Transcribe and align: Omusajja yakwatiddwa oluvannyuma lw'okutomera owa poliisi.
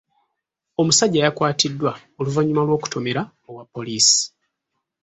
Omusajja 0.81 1.23
yakwatiddwa 1.25 1.91
oluvannyuma 2.19 2.63
lw'okutomera 2.65 3.21
owa 3.49 3.63
poliisi. 3.73 4.21